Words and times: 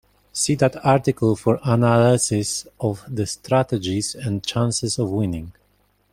See 0.33 0.55
that 0.55 0.83
article 0.83 1.35
for 1.35 1.59
analysis 1.63 2.65
of 2.79 3.03
the 3.07 3.27
strategies 3.27 4.15
and 4.15 4.43
chances 4.43 4.97
of 4.97 5.11
winning. 5.11 5.53